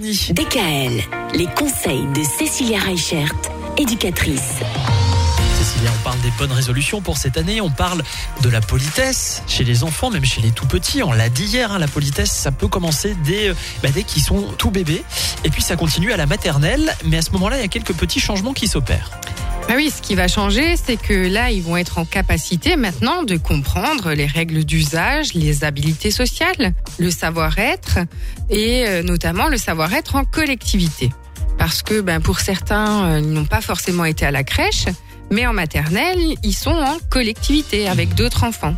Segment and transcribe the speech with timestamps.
[0.00, 1.02] DKL,
[1.34, 3.34] les conseils de Cécilia Reichert,
[3.76, 4.60] éducatrice.
[5.58, 8.04] Cécilia, on parle des bonnes résolutions pour cette année, on parle
[8.40, 11.02] de la politesse chez les enfants, même chez les tout petits.
[11.02, 14.22] On l'a dit hier, hein, la politesse, ça peut commencer dès, euh, bah, dès qu'ils
[14.22, 15.02] sont tout bébés,
[15.42, 17.94] et puis ça continue à la maternelle, mais à ce moment-là, il y a quelques
[17.94, 19.10] petits changements qui s'opèrent.
[19.70, 23.22] Ah oui, ce qui va changer, c'est que là, ils vont être en capacité maintenant
[23.22, 27.98] de comprendre les règles d'usage, les habilités sociales, le savoir-être
[28.48, 31.10] et euh, notamment le savoir-être en collectivité.
[31.58, 34.86] Parce que ben, pour certains, euh, ils n'ont pas forcément été à la crèche,
[35.30, 38.74] mais en maternelle, ils sont en collectivité avec d'autres enfants.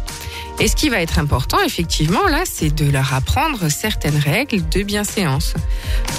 [0.60, 4.82] Et ce qui va être important, effectivement, là, c'est de leur apprendre certaines règles de
[4.82, 5.54] bienséance.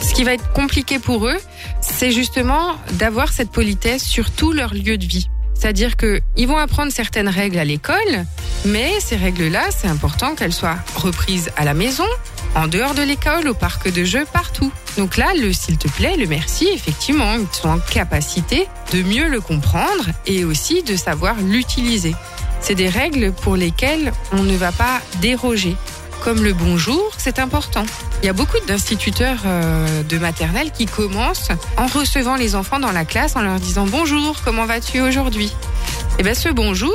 [0.01, 1.37] Ce qui va être compliqué pour eux,
[1.79, 5.29] c'est justement d'avoir cette politesse sur tout leur lieu de vie.
[5.53, 8.25] C'est-à-dire qu'ils vont apprendre certaines règles à l'école,
[8.65, 12.07] mais ces règles-là, c'est important qu'elles soient reprises à la maison,
[12.55, 14.71] en dehors de l'école, au parc de jeux, partout.
[14.97, 19.29] Donc là, le s'il te plaît, le merci, effectivement, ils sont en capacité de mieux
[19.29, 22.15] le comprendre et aussi de savoir l'utiliser.
[22.61, 25.75] C'est des règles pour lesquelles on ne va pas déroger.
[26.23, 27.83] Comme le bonjour, c'est important.
[28.21, 32.91] Il y a beaucoup d'instituteurs euh, de maternelle qui commencent en recevant les enfants dans
[32.91, 35.47] la classe en leur disant bonjour, comment vas-tu aujourd'hui?
[35.47, 36.93] Et eh bien ce bonjour,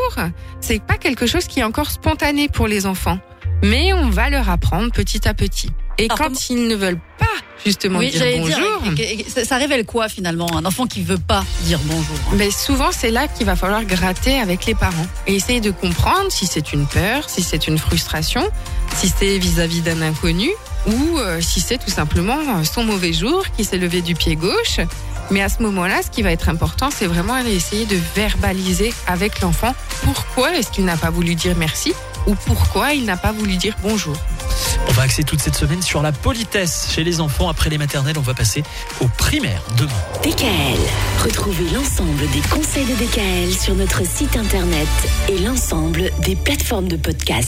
[0.60, 3.18] c'est pas quelque chose qui est encore spontané pour les enfants,
[3.64, 5.70] mais on va leur apprendre petit à petit.
[5.98, 7.26] Et quand ils ne veulent pas
[7.64, 8.92] justement oui, dire bonjour.
[8.92, 12.16] Dire, ça révèle quoi finalement Un enfant qui veut pas dire bonjour?
[12.34, 16.30] Mais souvent c'est là qu'il va falloir gratter avec les parents et essayer de comprendre
[16.30, 18.42] si c'est une peur, si c'est une frustration,
[18.94, 20.50] si c'est vis-à-vis d'un inconnu
[20.86, 24.80] ou euh, si c'est tout simplement son mauvais jour qui s'est levé du pied gauche.
[25.30, 28.92] Mais à ce moment-là, ce qui va être important, c'est vraiment aller essayer de verbaliser
[29.08, 29.74] avec l'enfant
[30.04, 31.92] pourquoi est-ce qu'il n'a pas voulu dire merci
[32.28, 34.16] ou pourquoi il n'a pas voulu dire bonjour.
[34.88, 37.48] On va axer toute cette semaine sur la politesse chez les enfants.
[37.48, 38.62] Après les maternelles, on va passer
[39.00, 39.92] aux primaires demain.
[40.22, 40.78] DKL.
[41.24, 44.88] Retrouvez l'ensemble des conseils de DKL sur notre site internet
[45.28, 47.44] et l'ensemble des plateformes de podcast.